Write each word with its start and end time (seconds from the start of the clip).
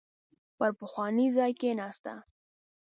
پر 0.57 0.69
پخواني 0.79 1.27
ځای 1.37 1.51
کېناسته. 1.61 2.13